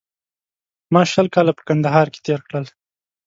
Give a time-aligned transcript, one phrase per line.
[0.93, 2.65] ما شل کاله په کندهار کې تېر کړل